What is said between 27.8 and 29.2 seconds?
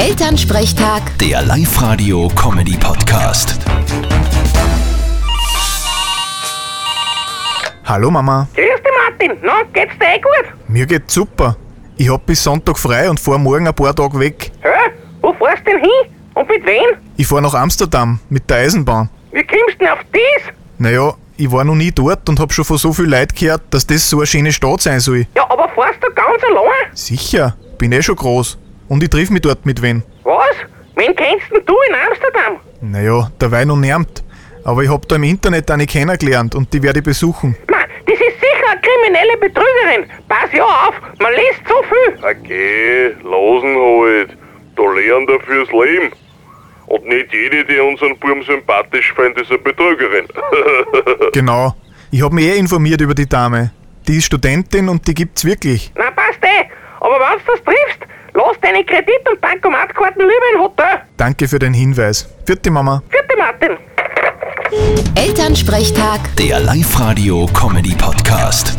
eh schon groß. Und ich